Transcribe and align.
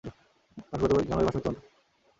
তার 0.69 0.77
ফুফাতো 0.79 0.93
ভাই 0.95 1.05
জানুয়ারি 1.09 1.25
মাসে 1.27 1.37
মৃত্যুবরণ 1.37 1.55
করে। 1.57 1.67